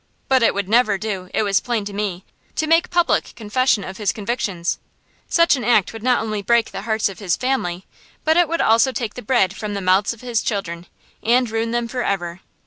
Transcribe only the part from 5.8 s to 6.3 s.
would not